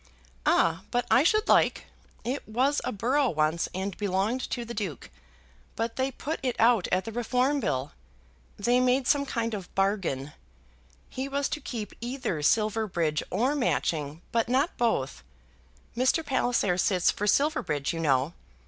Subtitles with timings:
[0.47, 1.85] "Ah, but I should like.
[2.23, 5.11] It was a borough once, and belonged to the Duke;
[5.75, 7.91] but they put it out at the Reform Bill.
[8.57, 10.33] They made some kind of bargain;
[11.07, 15.21] he was to keep either Silverbridge or Matching, but not both.
[15.95, 16.25] Mr.
[16.25, 18.33] Palliser sits for Silverbridge, you know.